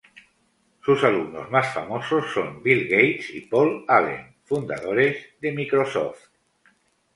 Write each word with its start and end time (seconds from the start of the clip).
Sus 0.83 1.03
alumnos 1.03 1.51
más 1.51 1.75
famosos 1.75 2.25
son 2.33 2.63
Bill 2.63 2.87
Gates 2.89 3.29
y 3.35 3.41
Paul 3.41 3.85
Allen, 3.87 4.33
fundadores 4.45 5.15
de 5.39 5.51
Microsoft. 5.51 6.17